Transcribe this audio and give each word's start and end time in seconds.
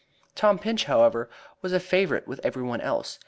Tom 0.33 0.57
Pinch, 0.57 0.85
however, 0.85 1.29
was 1.61 1.71
a 1.73 1.79
favorite 1.79 2.27
with 2.27 2.39
every 2.43 2.63
one 2.63 2.81
else. 2.81 3.19